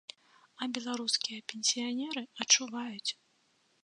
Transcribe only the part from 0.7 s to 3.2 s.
беларускія пенсіянеры адчуваюць!